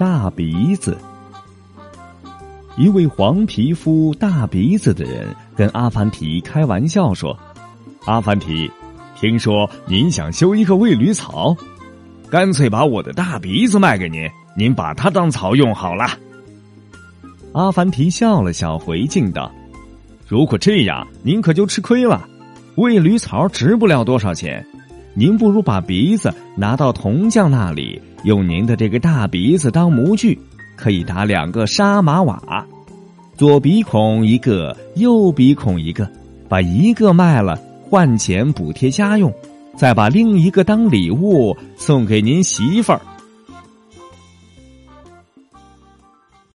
[0.00, 0.96] 大鼻子。
[2.78, 7.38] 一位黄皮肤、大鼻子的人跟阿凡提开玩笑说
[8.08, 8.70] ：“阿凡提，
[9.14, 11.54] 听说您想修一个喂驴槽，
[12.30, 14.26] 干脆把我的大鼻子卖给您，
[14.56, 16.06] 您把它当草用好了。”
[17.52, 19.52] 阿凡提笑了笑，回敬道
[20.26, 22.26] ：“如果这样，您可就吃亏了。
[22.76, 24.66] 喂驴槽值不了多少钱，
[25.12, 30.38] 您不如把鼻子拿到铜匠那里，用您的这个大鼻子当模具。”
[30.76, 32.66] 可以打两个沙马瓦，
[33.36, 36.10] 左鼻孔一个，右鼻孔一个，
[36.48, 39.30] 把一个卖了换钱补贴家用，
[39.76, 43.00] 再把另一个当礼物送给您媳妇儿。